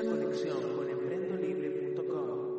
una 0.00 0.10
conexión 0.12 0.76
con 0.76 0.88
emprendolibre.com. 0.88 2.50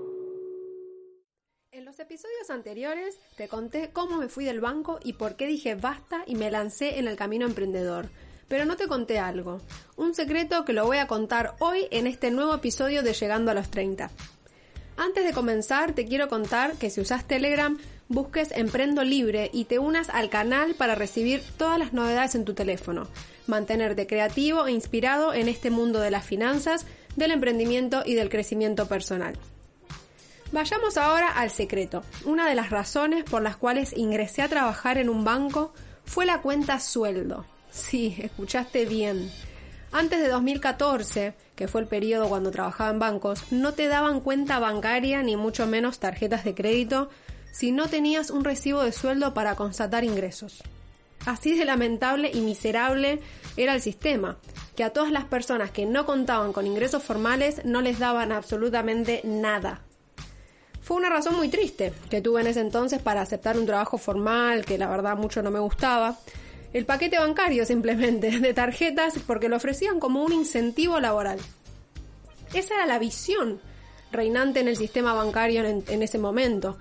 En 1.72 1.86
los 1.86 2.00
episodios 2.00 2.50
anteriores 2.50 3.18
te 3.36 3.48
conté 3.48 3.90
cómo 3.92 4.18
me 4.18 4.28
fui 4.28 4.46
del 4.46 4.62
banco 4.62 5.00
y 5.04 5.14
por 5.14 5.36
qué 5.36 5.48
dije 5.48 5.76
basta 5.76 6.24
y 6.28 6.36
me 6.36 6.52
lancé 6.52 7.00
en 7.00 7.08
el 7.08 7.16
camino 7.16 7.48
emprendedor. 7.48 8.10
Pero 8.48 8.66
no 8.66 8.76
te 8.76 8.88
conté 8.88 9.18
algo, 9.18 9.62
un 9.96 10.14
secreto 10.14 10.66
que 10.66 10.74
lo 10.74 10.86
voy 10.86 10.98
a 10.98 11.08
contar 11.08 11.56
hoy 11.60 11.88
en 11.90 12.06
este 12.06 12.30
nuevo 12.30 12.54
episodio 12.54 13.02
de 13.02 13.14
Llegando 13.14 13.50
a 13.50 13.54
los 13.56 13.72
30. 13.72 14.12
Antes 14.98 15.26
de 15.26 15.34
comenzar, 15.34 15.94
te 15.94 16.06
quiero 16.06 16.28
contar 16.28 16.76
que 16.76 16.90
si 16.90 17.02
usas 17.02 17.28
Telegram, 17.28 17.78
busques 18.08 18.52
Emprendo 18.52 19.04
Libre 19.04 19.50
y 19.54 19.66
te 19.66 19.80
unas 19.80 20.10
al 20.10 20.30
canal 20.30 20.76
para 20.76 20.96
recibir 20.96 21.42
todas 21.58 21.80
las 21.80 21.94
novedades 21.94 22.36
en 22.36 22.46
tu 22.46 22.54
teléfono, 22.54 23.08
mantenerte 23.48 24.06
creativo 24.06 24.68
e 24.68 24.74
inspirado 24.74 25.34
en 25.34 25.48
este 25.48 25.72
mundo 25.72 26.00
de 26.00 26.12
las 26.12 26.26
finanzas, 26.26 26.86
del 27.16 27.32
emprendimiento 27.32 28.04
y 28.06 28.16
del 28.16 28.30
crecimiento 28.30 28.88
personal. 28.88 29.38
Vayamos 30.52 30.98
ahora 30.98 31.30
al 31.30 31.50
secreto. 31.50 32.04
Una 32.26 32.50
de 32.50 32.56
las 32.56 32.70
razones 32.70 33.24
por 33.24 33.42
las 33.42 33.56
cuales 33.56 33.94
ingresé 33.96 34.42
a 34.42 34.50
trabajar 34.50 34.98
en 34.98 35.10
un 35.10 35.24
banco 35.24 35.74
fue 36.04 36.26
la 36.26 36.42
cuenta 36.42 36.80
sueldo. 36.80 37.46
Sí, 37.72 38.18
escuchaste 38.20 38.86
bien. 38.86 39.32
Antes 39.94 40.20
de 40.20 40.28
2014, 40.28 41.34
que 41.56 41.68
fue 41.68 41.82
el 41.82 41.88
periodo 41.88 42.28
cuando 42.28 42.52
trabajaba 42.52 42.92
en 42.92 43.00
bancos, 43.00 43.52
no 43.52 43.74
te 43.74 43.88
daban 43.88 44.20
cuenta 44.20 44.60
bancaria 44.60 45.24
ni 45.24 45.38
mucho 45.38 45.68
menos 45.68 46.00
tarjetas 46.00 46.44
de 46.44 46.54
crédito 46.54 47.10
si 47.52 47.72
no 47.72 47.88
tenías 47.88 48.30
un 48.30 48.44
recibo 48.44 48.84
de 48.84 48.92
sueldo 48.92 49.34
para 49.34 49.56
constatar 49.56 50.04
ingresos. 50.04 50.64
Así 51.26 51.58
de 51.58 51.66
lamentable 51.66 52.32
y 52.34 52.42
miserable 52.42 53.20
era 53.56 53.76
el 53.76 53.82
sistema, 53.82 54.38
a 54.84 54.92
todas 54.92 55.12
las 55.12 55.26
personas 55.26 55.72
que 55.72 55.86
no 55.86 56.06
contaban 56.06 56.54
con 56.54 56.68
ingresos 56.68 57.04
formales 57.04 57.66
no 57.66 57.82
les 57.82 58.00
daban 58.00 58.32
absolutamente 58.32 59.22
nada. 59.24 59.82
Fue 60.82 60.98
una 60.98 61.10
razón 61.10 61.36
muy 61.36 61.50
triste 61.50 61.94
que 62.10 62.22
tuve 62.22 62.42
en 62.42 62.48
ese 62.48 62.62
entonces 62.62 63.02
para 63.02 63.22
aceptar 63.22 63.58
un 63.58 63.66
trabajo 63.66 63.98
formal 63.98 64.66
que 64.66 64.78
la 64.78 64.90
verdad 64.90 65.16
mucho 65.16 65.44
no 65.44 65.52
me 65.52 65.60
gustaba. 65.60 66.18
El 66.74 66.86
paquete 66.86 67.20
bancario 67.20 67.66
simplemente 67.68 68.40
de 68.40 68.54
tarjetas 68.54 69.16
porque 69.26 69.50
lo 69.50 69.58
ofrecían 69.58 70.00
como 70.00 70.24
un 70.24 70.34
incentivo 70.34 71.00
laboral. 71.00 71.40
Esa 72.54 72.76
era 72.76 72.86
la 72.86 73.00
visión 73.00 73.62
reinante 74.12 74.60
en 74.60 74.68
el 74.68 74.76
sistema 74.76 75.14
bancario 75.14 75.64
en 75.64 76.04
ese 76.04 76.18
momento, 76.18 76.78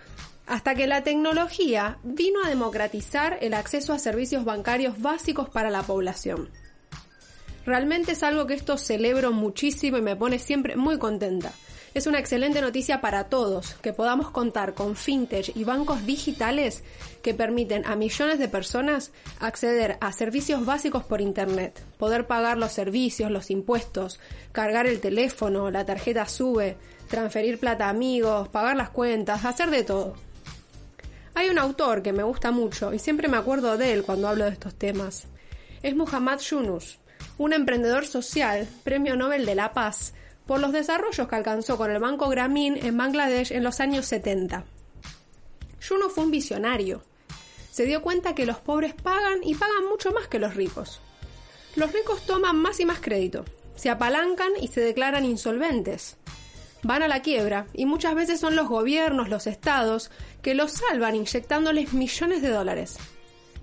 hasta 0.51 0.75
que 0.75 0.89
la 0.89 1.05
tecnología 1.05 1.99
vino 2.03 2.41
a 2.45 2.49
democratizar 2.49 3.39
el 3.41 3.55
acceso 3.55 3.93
a 3.93 4.01
servicios 4.01 4.45
bancarios 4.45 5.01
básicos 5.01 5.49
para 5.49 5.71
la 5.71 5.85
población. 5.85 6.51
Realmente 7.67 8.13
es 8.13 8.23
algo 8.23 8.47
que 8.47 8.55
esto 8.55 8.79
celebro 8.79 9.33
muchísimo 9.33 9.99
y 9.99 10.03
me 10.03 10.17
pone 10.17 10.39
siempre 10.39 10.77
muy 10.77 10.99
contenta. 10.99 11.53
Es 11.93 12.07
una 12.07 12.21
excelente 12.21 12.61
noticia 12.61 13.01
para 13.01 13.25
todos 13.25 13.75
que 13.83 13.93
podamos 13.93 14.31
contar 14.31 14.75
con 14.75 14.95
fintech 14.95 15.57
y 15.57 15.65
bancos 15.65 16.07
digitales 16.07 16.85
que 17.21 17.35
permiten 17.35 17.85
a 17.85 17.97
millones 17.97 18.39
de 18.39 18.47
personas 18.47 19.11
acceder 19.41 19.99
a 20.01 20.13
servicios 20.13 20.65
básicos 20.65 21.03
por 21.03 21.21
Internet, 21.21 21.83
poder 21.99 22.29
pagar 22.29 22.59
los 22.59 22.71
servicios, 22.71 23.33
los 23.33 23.51
impuestos, 23.51 24.21
cargar 24.53 24.87
el 24.87 25.01
teléfono, 25.01 25.69
la 25.73 25.85
tarjeta 25.85 26.27
sube, 26.27 26.77
transferir 27.09 27.59
plata 27.59 27.87
a 27.87 27.91
amigos, 27.91 28.49
pagar 28.49 28.77
las 28.77 28.91
cuentas, 28.91 29.45
hacer 29.45 29.71
de 29.71 29.83
todo. 29.83 30.15
Hay 31.35 31.49
un 31.49 31.59
autor 31.59 32.03
que 32.03 32.13
me 32.13 32.23
gusta 32.23 32.53
mucho 32.53 32.95
y 32.95 33.01
siempre 33.01 33.27
me 33.27 33.37
acuerdo 33.37 33.77
de 33.77 33.93
él 33.93 34.05
cuando 34.05 34.29
hablo 34.29 34.45
de 34.45 34.51
estos 34.53 34.77
temas. 34.77 35.27
Es 35.83 35.97
Muhammad 35.97 36.39
Yunus, 36.39 37.01
un 37.41 37.55
emprendedor 37.55 38.07
social, 38.07 38.69
premio 38.85 39.17
Nobel 39.17 39.47
de 39.47 39.55
la 39.55 39.73
Paz, 39.73 40.13
por 40.45 40.61
los 40.61 40.73
desarrollos 40.73 41.27
que 41.27 41.37
alcanzó 41.37 41.79
con 41.79 41.91
el 41.91 41.99
Banco 41.99 42.29
Grameen 42.29 42.77
en 42.85 42.99
Bangladesh 42.99 43.53
en 43.53 43.65
los 43.65 43.81
años 43.81 44.05
70. 44.05 44.67
Yunus 45.81 46.13
fue 46.13 46.25
un 46.25 46.31
visionario. 46.31 47.03
Se 47.71 47.87
dio 47.87 48.03
cuenta 48.03 48.35
que 48.35 48.45
los 48.45 48.59
pobres 48.59 48.93
pagan 48.93 49.39
y 49.43 49.55
pagan 49.55 49.87
mucho 49.89 50.13
más 50.13 50.29
que 50.29 50.39
los 50.39 50.55
ricos. 50.55 51.01
Los 51.77 51.91
ricos 51.95 52.27
toman 52.27 52.57
más 52.57 52.79
y 52.79 52.85
más 52.85 53.01
crédito, 53.01 53.47
se 53.75 53.89
apalancan 53.89 54.53
y 54.61 54.69
se 54.69 54.83
declaran 54.83 55.25
insolventes. 55.25 56.19
Van 56.83 57.03
a 57.03 57.09
la 57.09 57.23
quiebra 57.23 57.69
y 57.73 57.87
muchas 57.87 58.15
veces 58.15 58.39
son 58.39 58.55
los 58.55 58.69
gobiernos, 58.69 59.31
los 59.31 59.47
estados, 59.47 60.11
que 60.43 60.53
los 60.53 60.73
salvan 60.73 61.17
inyectándoles 61.17 61.95
millones 61.95 62.43
de 62.43 62.51
dólares. 62.51 62.99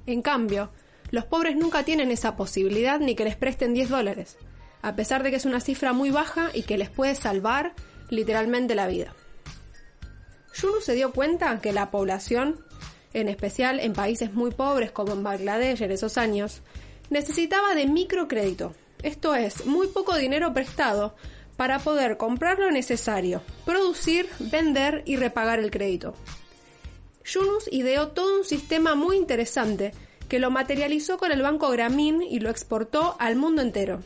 En 0.07 0.23
cambio, 0.23 0.71
los 1.11 1.25
pobres 1.25 1.55
nunca 1.55 1.83
tienen 1.83 2.11
esa 2.11 2.35
posibilidad 2.35 2.99
ni 2.99 3.15
que 3.15 3.23
les 3.23 3.35
presten 3.35 3.73
10 3.73 3.89
dólares 3.89 4.37
a 4.81 4.95
pesar 4.95 5.23
de 5.23 5.31
que 5.31 5.37
es 5.37 5.45
una 5.45 5.59
cifra 5.59 5.93
muy 5.93 6.11
baja 6.11 6.49
y 6.53 6.63
que 6.63 6.77
les 6.77 6.89
puede 6.89 7.15
salvar 7.15 7.73
literalmente 8.09 8.75
la 8.75 8.87
vida. 8.87 9.13
Yunus 10.53 10.85
se 10.85 10.95
dio 10.95 11.11
cuenta 11.11 11.59
que 11.59 11.73
la 11.73 11.91
población, 11.91 12.63
en 13.13 13.29
especial 13.29 13.79
en 13.79 13.93
países 13.93 14.33
muy 14.33 14.51
pobres 14.51 14.91
como 14.91 15.13
en 15.13 15.23
Bangladesh 15.23 15.81
en 15.81 15.91
esos 15.91 16.17
años, 16.17 16.61
necesitaba 17.09 17.75
de 17.75 17.85
microcrédito, 17.85 18.73
esto 19.03 19.35
es, 19.35 19.65
muy 19.65 19.87
poco 19.87 20.15
dinero 20.15 20.53
prestado 20.53 21.15
para 21.55 21.79
poder 21.79 22.17
comprar 22.17 22.59
lo 22.59 22.71
necesario, 22.71 23.41
producir, 23.65 24.29
vender 24.39 25.03
y 25.05 25.17
repagar 25.17 25.59
el 25.59 25.71
crédito. 25.71 26.13
Yunus 27.25 27.67
ideó 27.71 28.09
todo 28.09 28.37
un 28.37 28.45
sistema 28.45 28.95
muy 28.95 29.17
interesante 29.17 29.91
que 30.27 30.39
lo 30.39 30.51
materializó 30.51 31.17
con 31.17 31.31
el 31.31 31.41
banco 31.41 31.69
Grameen 31.69 32.21
y 32.21 32.39
lo 32.39 32.49
exportó 32.49 33.15
al 33.19 33.35
mundo 33.35 33.61
entero 33.61 34.01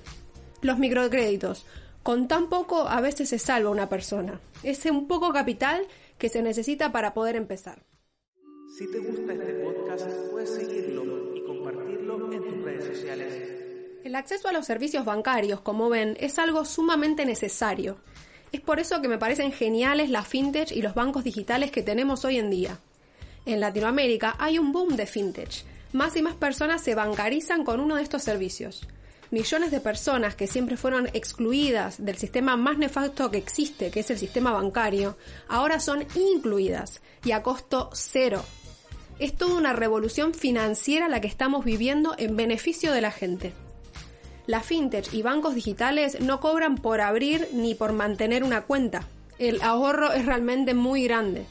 los 0.62 0.78
microcréditos. 0.78 1.66
Con 2.04 2.28
tan 2.28 2.50
poco 2.50 2.88
a 2.88 3.02
veces 3.02 3.30
se 3.30 3.40
salva 3.40 3.70
una 3.70 3.90
persona. 3.90 4.40
Es 4.64 4.86
un 4.86 5.08
poco 5.08 5.34
capital 5.34 5.86
que 6.18 6.30
se 6.30 6.42
necesita 6.42 6.92
para 6.92 7.14
poder 7.14 7.36
empezar. 7.36 7.84
Si 8.78 8.90
te 8.90 9.00
gusta 9.00 9.34
este 9.34 9.54
podcast, 9.54 10.08
puedes 10.32 10.50
seguirlo 10.50 11.36
y 11.36 11.44
compartirlo 11.44 12.32
en 12.32 12.44
tus 12.44 12.64
redes 12.64 12.86
sociales. 12.86 13.34
El 14.04 14.16
acceso 14.16 14.48
a 14.48 14.54
los 14.54 14.66
servicios 14.66 15.06
bancarios, 15.06 15.62
como 15.62 15.90
ven, 15.90 16.18
es 16.20 16.40
algo 16.40 16.66
sumamente 16.66 17.26
necesario. 17.26 17.98
Es 18.52 18.62
por 18.62 18.80
eso 18.80 19.02
que 19.02 19.08
me 19.08 19.18
parecen 19.18 19.52
geniales 19.52 20.10
las 20.10 20.28
fintech 20.28 20.72
y 20.72 20.82
los 20.82 20.96
bancos 20.96 21.24
digitales 21.24 21.72
que 21.72 21.84
tenemos 21.84 22.26
hoy 22.26 22.38
en 22.38 22.50
día. 22.50 22.80
En 23.46 23.60
Latinoamérica 23.60 24.36
hay 24.40 24.58
un 24.58 24.72
boom 24.72 24.96
de 24.96 25.06
fintech. 25.06 25.64
Más 25.94 26.16
y 26.16 26.22
más 26.22 26.36
personas 26.36 26.82
se 26.82 26.96
bancarizan 26.96 27.64
con 27.64 27.80
uno 27.80 27.96
de 27.96 28.04
estos 28.04 28.24
servicios 28.24 28.88
millones 29.32 29.72
de 29.72 29.80
personas 29.80 30.36
que 30.36 30.46
siempre 30.46 30.78
fueron 30.78 31.08
excluidas 31.14 32.04
del 32.04 32.18
sistema 32.18 32.58
más 32.58 32.78
nefasto 32.78 33.32
que 33.32 33.38
existe, 33.38 33.90
que 33.90 34.02
es 34.02 34.12
el 34.12 34.18
sistema 34.18 34.52
bancario, 34.52 35.18
ahora 35.48 35.80
son 35.80 36.06
incluidas 36.16 37.02
y 37.24 37.32
a 37.32 37.42
costo 37.42 37.90
cero. 37.94 38.44
Es 39.20 39.36
toda 39.36 39.56
una 39.56 39.74
revolución 39.74 40.34
financiera 40.34 41.08
la 41.08 41.22
que 41.22 41.28
estamos 41.28 41.64
viviendo 41.64 42.14
en 42.18 42.36
beneficio 42.36 42.92
de 42.92 43.02
la 43.02 43.12
gente. 43.12 43.54
La 44.48 44.62
fintech 44.62 45.14
y 45.14 45.22
bancos 45.22 45.56
digitales 45.56 46.20
no 46.20 46.40
cobran 46.40 46.76
por 46.76 47.00
abrir 47.00 47.48
ni 47.54 47.74
por 47.74 47.94
mantener 47.94 48.44
una 48.44 48.64
cuenta. 48.64 49.08
El 49.40 49.62
ahorro 49.62 50.12
es 50.12 50.26
realmente 50.26 50.74
muy 50.74 51.04
grande. 51.04 51.46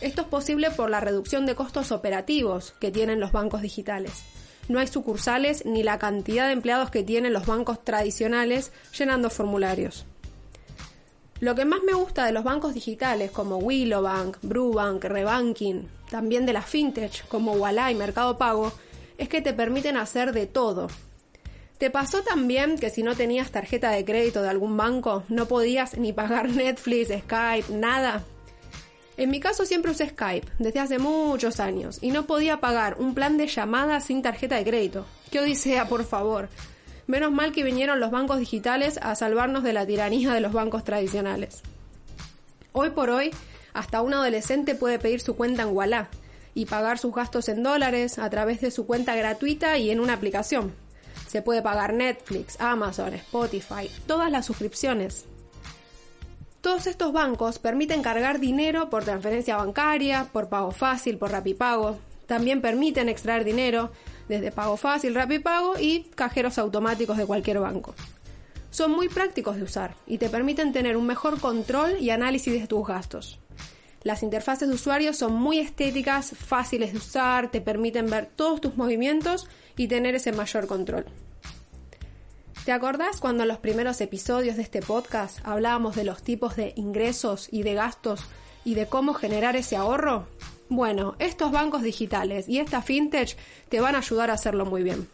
Esto 0.00 0.22
es 0.22 0.28
posible 0.28 0.70
por 0.70 0.90
la 0.90 1.00
reducción 1.00 1.46
de 1.46 1.54
costos 1.54 1.92
operativos 1.92 2.74
que 2.80 2.90
tienen 2.90 3.20
los 3.20 3.32
bancos 3.32 3.62
digitales 3.62 4.24
no 4.68 4.78
hay 4.78 4.86
sucursales 4.86 5.64
ni 5.64 5.82
la 5.82 5.98
cantidad 5.98 6.46
de 6.46 6.52
empleados 6.52 6.90
que 6.90 7.02
tienen 7.02 7.32
los 7.32 7.46
bancos 7.46 7.84
tradicionales 7.84 8.70
llenando 8.96 9.30
formularios. 9.30 10.04
Lo 11.40 11.54
que 11.54 11.64
más 11.64 11.80
me 11.86 11.94
gusta 11.94 12.26
de 12.26 12.32
los 12.32 12.44
bancos 12.44 12.74
digitales 12.74 13.30
como 13.30 13.58
Willowbank, 13.58 14.38
Brubank, 14.42 15.04
Rebanking, 15.04 15.88
también 16.10 16.46
de 16.46 16.52
las 16.52 16.66
fintech 16.66 17.26
como 17.28 17.52
Walla 17.52 17.90
y 17.90 17.94
Mercado 17.94 18.36
Pago, 18.36 18.72
es 19.16 19.28
que 19.28 19.40
te 19.40 19.52
permiten 19.52 19.96
hacer 19.96 20.32
de 20.32 20.46
todo. 20.46 20.88
¿Te 21.78 21.90
pasó 21.90 22.22
también 22.22 22.76
que 22.76 22.90
si 22.90 23.04
no 23.04 23.14
tenías 23.14 23.52
tarjeta 23.52 23.90
de 23.90 24.04
crédito 24.04 24.42
de 24.42 24.48
algún 24.48 24.76
banco 24.76 25.22
no 25.28 25.46
podías 25.46 25.96
ni 25.96 26.12
pagar 26.12 26.48
Netflix, 26.50 27.08
Skype, 27.08 27.72
nada? 27.72 28.24
En 29.18 29.30
mi 29.30 29.40
caso 29.40 29.66
siempre 29.66 29.90
usé 29.90 30.08
Skype, 30.10 30.46
desde 30.60 30.78
hace 30.78 31.00
muchos 31.00 31.58
años, 31.58 31.98
y 32.00 32.12
no 32.12 32.26
podía 32.26 32.60
pagar 32.60 32.98
un 33.00 33.14
plan 33.14 33.36
de 33.36 33.48
llamadas 33.48 34.04
sin 34.04 34.22
tarjeta 34.22 34.54
de 34.54 34.64
crédito. 34.64 35.06
¡Qué 35.32 35.40
odisea, 35.40 35.88
por 35.88 36.04
favor! 36.04 36.48
Menos 37.08 37.32
mal 37.32 37.50
que 37.50 37.64
vinieron 37.64 37.98
los 37.98 38.12
bancos 38.12 38.38
digitales 38.38 38.96
a 39.02 39.16
salvarnos 39.16 39.64
de 39.64 39.72
la 39.72 39.84
tiranía 39.84 40.32
de 40.32 40.40
los 40.40 40.52
bancos 40.52 40.84
tradicionales. 40.84 41.62
Hoy 42.70 42.90
por 42.90 43.10
hoy, 43.10 43.32
hasta 43.72 44.02
un 44.02 44.14
adolescente 44.14 44.76
puede 44.76 45.00
pedir 45.00 45.20
su 45.20 45.34
cuenta 45.34 45.62
en 45.62 45.76
Walla 45.76 46.10
y 46.54 46.66
pagar 46.66 46.98
sus 46.98 47.12
gastos 47.12 47.48
en 47.48 47.64
dólares 47.64 48.20
a 48.20 48.30
través 48.30 48.60
de 48.60 48.70
su 48.70 48.86
cuenta 48.86 49.16
gratuita 49.16 49.78
y 49.78 49.90
en 49.90 49.98
una 49.98 50.12
aplicación. 50.12 50.72
Se 51.26 51.42
puede 51.42 51.60
pagar 51.60 51.92
Netflix, 51.92 52.60
Amazon, 52.60 53.14
Spotify, 53.14 53.90
todas 54.06 54.30
las 54.30 54.46
suscripciones. 54.46 55.24
Todos 56.68 56.86
estos 56.86 57.14
bancos 57.14 57.58
permiten 57.58 58.02
cargar 58.02 58.40
dinero 58.40 58.90
por 58.90 59.02
transferencia 59.02 59.56
bancaria, 59.56 60.28
por 60.30 60.50
pago 60.50 60.70
fácil, 60.70 61.16
por 61.16 61.30
rapipago. 61.30 61.96
También 62.26 62.60
permiten 62.60 63.08
extraer 63.08 63.42
dinero 63.42 63.90
desde 64.28 64.52
pago 64.52 64.76
fácil, 64.76 65.14
rapipago 65.14 65.78
y 65.80 66.10
cajeros 66.14 66.58
automáticos 66.58 67.16
de 67.16 67.24
cualquier 67.24 67.60
banco. 67.60 67.94
son 68.70 68.90
muy 68.90 69.08
prácticos 69.08 69.56
de 69.56 69.62
usar 69.62 69.94
y 70.06 70.18
te 70.18 70.28
permiten 70.28 70.74
tener 70.74 70.98
un 70.98 71.06
mejor 71.06 71.40
control 71.40 71.96
y 72.00 72.10
análisis 72.10 72.52
de 72.52 72.66
tus 72.66 72.86
gastos. 72.86 73.38
Las 74.02 74.22
interfaces 74.22 74.68
de 74.68 74.74
usuario 74.74 75.14
son 75.14 75.32
muy 75.32 75.60
estéticas, 75.60 76.32
fáciles 76.36 76.92
de 76.92 76.98
usar, 76.98 77.50
te 77.50 77.62
permiten 77.62 78.10
ver 78.10 78.26
todos 78.26 78.60
tus 78.60 78.76
movimientos 78.76 79.48
y 79.74 79.88
tener 79.88 80.14
ese 80.14 80.32
mayor 80.32 80.66
control. 80.66 81.06
¿Te 82.68 82.74
acordás 82.74 83.18
cuando 83.18 83.44
en 83.44 83.48
los 83.48 83.56
primeros 83.56 83.98
episodios 84.02 84.56
de 84.56 84.62
este 84.62 84.82
podcast 84.82 85.38
hablábamos 85.42 85.96
de 85.96 86.04
los 86.04 86.22
tipos 86.22 86.54
de 86.54 86.74
ingresos 86.76 87.48
y 87.50 87.62
de 87.62 87.72
gastos 87.72 88.20
y 88.62 88.74
de 88.74 88.84
cómo 88.84 89.14
generar 89.14 89.56
ese 89.56 89.74
ahorro? 89.74 90.26
Bueno, 90.68 91.16
estos 91.18 91.50
bancos 91.50 91.80
digitales 91.80 92.46
y 92.46 92.58
esta 92.58 92.82
fintech 92.82 93.38
te 93.70 93.80
van 93.80 93.94
a 93.94 94.00
ayudar 94.00 94.28
a 94.28 94.34
hacerlo 94.34 94.66
muy 94.66 94.82
bien. 94.82 95.08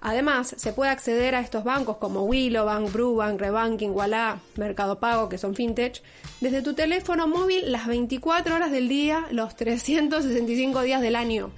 Además, 0.00 0.54
se 0.56 0.72
puede 0.72 0.90
acceder 0.90 1.34
a 1.34 1.40
estos 1.40 1.64
bancos 1.64 1.98
como 1.98 2.22
Willowbank, 2.22 2.90
Brubank, 2.90 3.38
Rebanking, 3.38 3.90
Walla, 3.90 4.38
Mercado 4.56 4.98
Pago, 4.98 5.28
que 5.28 5.36
son 5.36 5.54
fintech, 5.54 6.02
desde 6.40 6.62
tu 6.62 6.72
teléfono 6.72 7.28
móvil 7.28 7.70
las 7.70 7.86
24 7.86 8.54
horas 8.54 8.70
del 8.70 8.88
día, 8.88 9.26
los 9.32 9.54
365 9.54 10.80
días 10.80 11.02
del 11.02 11.14
año. 11.14 11.50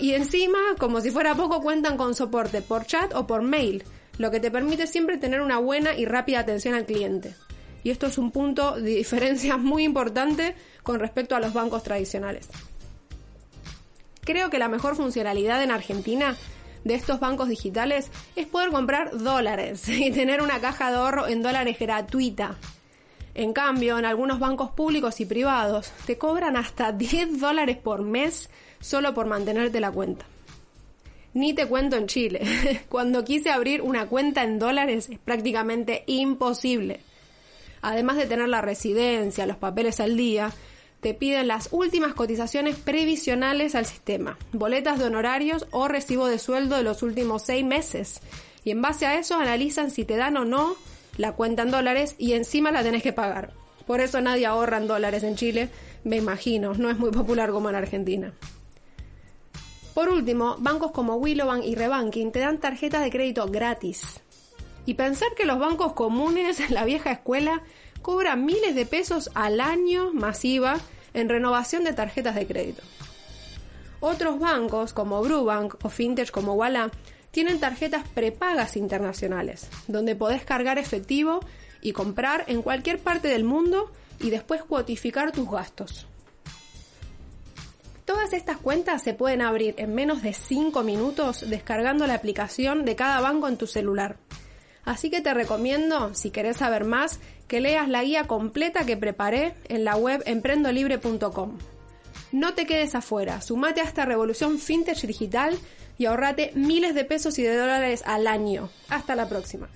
Y 0.00 0.14
encima, 0.14 0.58
como 0.78 1.00
si 1.00 1.10
fuera 1.10 1.34
poco, 1.34 1.60
cuentan 1.60 1.96
con 1.96 2.14
soporte 2.14 2.62
por 2.62 2.86
chat 2.86 3.14
o 3.14 3.26
por 3.26 3.42
mail, 3.42 3.84
lo 4.18 4.30
que 4.30 4.40
te 4.40 4.50
permite 4.50 4.86
siempre 4.86 5.18
tener 5.18 5.40
una 5.40 5.58
buena 5.58 5.94
y 5.94 6.06
rápida 6.06 6.40
atención 6.40 6.74
al 6.74 6.86
cliente. 6.86 7.34
Y 7.82 7.90
esto 7.90 8.06
es 8.06 8.18
un 8.18 8.30
punto 8.30 8.76
de 8.76 8.90
diferencia 8.90 9.56
muy 9.58 9.84
importante 9.84 10.54
con 10.82 10.98
respecto 10.98 11.36
a 11.36 11.40
los 11.40 11.52
bancos 11.52 11.82
tradicionales. 11.82 12.48
Creo 14.22 14.50
que 14.50 14.58
la 14.58 14.68
mejor 14.68 14.96
funcionalidad 14.96 15.62
en 15.62 15.70
Argentina 15.70 16.36
de 16.84 16.94
estos 16.94 17.20
bancos 17.20 17.48
digitales 17.48 18.10
es 18.36 18.46
poder 18.46 18.70
comprar 18.70 19.18
dólares 19.18 19.88
y 19.88 20.10
tener 20.10 20.42
una 20.42 20.60
caja 20.60 20.90
de 20.90 20.96
ahorro 20.96 21.26
en 21.26 21.42
dólares 21.42 21.78
gratuita. 21.78 22.56
En 23.34 23.52
cambio, 23.52 23.98
en 23.98 24.04
algunos 24.04 24.38
bancos 24.38 24.70
públicos 24.72 25.20
y 25.20 25.24
privados 25.24 25.92
te 26.04 26.18
cobran 26.18 26.56
hasta 26.56 26.92
10 26.92 27.40
dólares 27.40 27.76
por 27.76 28.02
mes 28.02 28.50
solo 28.80 29.14
por 29.14 29.26
mantenerte 29.26 29.80
la 29.80 29.90
cuenta. 29.90 30.26
Ni 31.32 31.54
te 31.54 31.66
cuento 31.66 31.96
en 31.96 32.06
Chile. 32.06 32.40
Cuando 32.88 33.24
quise 33.24 33.50
abrir 33.50 33.82
una 33.82 34.06
cuenta 34.06 34.42
en 34.42 34.58
dólares 34.58 35.08
es 35.10 35.18
prácticamente 35.18 36.02
imposible. 36.06 37.00
Además 37.82 38.16
de 38.16 38.26
tener 38.26 38.48
la 38.48 38.60
residencia, 38.60 39.46
los 39.46 39.56
papeles 39.56 40.00
al 40.00 40.16
día, 40.16 40.52
te 41.00 41.14
piden 41.14 41.48
las 41.48 41.68
últimas 41.72 42.14
cotizaciones 42.14 42.76
previsionales 42.76 43.74
al 43.74 43.86
sistema, 43.86 44.38
boletas 44.52 44.98
de 44.98 45.06
honorarios 45.06 45.66
o 45.70 45.88
recibo 45.88 46.26
de 46.26 46.38
sueldo 46.38 46.76
de 46.76 46.82
los 46.82 47.02
últimos 47.02 47.42
seis 47.42 47.64
meses. 47.64 48.20
Y 48.64 48.72
en 48.72 48.82
base 48.82 49.06
a 49.06 49.18
eso 49.18 49.36
analizan 49.36 49.90
si 49.90 50.04
te 50.04 50.16
dan 50.16 50.36
o 50.36 50.44
no 50.44 50.76
la 51.16 51.32
cuenta 51.32 51.62
en 51.62 51.70
dólares 51.70 52.16
y 52.18 52.32
encima 52.32 52.70
la 52.70 52.82
tenés 52.82 53.02
que 53.02 53.12
pagar. 53.12 53.52
Por 53.86 54.00
eso 54.00 54.20
nadie 54.20 54.46
ahorra 54.46 54.76
en 54.76 54.88
dólares 54.88 55.22
en 55.22 55.36
Chile, 55.36 55.70
me 56.04 56.16
imagino, 56.16 56.74
no 56.74 56.90
es 56.90 56.98
muy 56.98 57.10
popular 57.10 57.50
como 57.50 57.70
en 57.70 57.76
Argentina. 57.76 58.34
Por 60.00 60.08
último, 60.08 60.56
bancos 60.58 60.92
como 60.92 61.16
Willowbank 61.16 61.62
y 61.62 61.74
Rebanking 61.74 62.32
te 62.32 62.38
dan 62.38 62.56
tarjetas 62.56 63.04
de 63.04 63.10
crédito 63.10 63.46
gratis. 63.48 64.22
Y 64.86 64.94
pensar 64.94 65.28
que 65.36 65.44
los 65.44 65.58
bancos 65.58 65.92
comunes 65.92 66.70
la 66.70 66.86
vieja 66.86 67.12
escuela 67.12 67.60
cobran 68.00 68.46
miles 68.46 68.74
de 68.74 68.86
pesos 68.86 69.30
al 69.34 69.60
año 69.60 70.10
masiva 70.14 70.78
en 71.12 71.28
renovación 71.28 71.84
de 71.84 71.92
tarjetas 71.92 72.34
de 72.34 72.46
crédito. 72.46 72.82
Otros 74.00 74.40
bancos 74.40 74.94
como 74.94 75.20
Brubank 75.20 75.74
o 75.84 75.90
Fintech 75.90 76.30
como 76.30 76.54
Walla 76.54 76.90
tienen 77.30 77.60
tarjetas 77.60 78.08
prepagas 78.08 78.78
internacionales, 78.78 79.68
donde 79.86 80.16
podés 80.16 80.46
cargar 80.46 80.78
efectivo 80.78 81.40
y 81.82 81.92
comprar 81.92 82.44
en 82.46 82.62
cualquier 82.62 83.00
parte 83.00 83.28
del 83.28 83.44
mundo 83.44 83.92
y 84.18 84.30
después 84.30 84.62
cuotificar 84.64 85.30
tus 85.30 85.50
gastos. 85.50 86.06
Estas 88.32 88.58
cuentas 88.58 89.02
se 89.02 89.12
pueden 89.12 89.42
abrir 89.42 89.74
en 89.78 89.94
menos 89.94 90.22
de 90.22 90.32
5 90.32 90.82
minutos 90.84 91.48
descargando 91.48 92.06
la 92.06 92.14
aplicación 92.14 92.84
de 92.84 92.94
cada 92.94 93.20
banco 93.20 93.48
en 93.48 93.56
tu 93.56 93.66
celular. 93.66 94.18
Así 94.84 95.10
que 95.10 95.20
te 95.20 95.34
recomiendo, 95.34 96.14
si 96.14 96.30
querés 96.30 96.58
saber 96.58 96.84
más, 96.84 97.18
que 97.48 97.60
leas 97.60 97.88
la 97.88 98.04
guía 98.04 98.26
completa 98.26 98.86
que 98.86 98.96
preparé 98.96 99.54
en 99.68 99.84
la 99.84 99.96
web 99.96 100.22
emprendolibre.com. 100.26 101.58
No 102.32 102.54
te 102.54 102.66
quedes 102.66 102.94
afuera, 102.94 103.40
sumate 103.40 103.80
a 103.80 103.84
esta 103.84 104.04
revolución 104.04 104.58
fintech 104.58 105.00
digital 105.02 105.58
y 105.98 106.06
ahorrate 106.06 106.52
miles 106.54 106.94
de 106.94 107.04
pesos 107.04 107.38
y 107.38 107.42
de 107.42 107.56
dólares 107.56 108.02
al 108.06 108.26
año. 108.26 108.70
Hasta 108.88 109.16
la 109.16 109.28
próxima. 109.28 109.68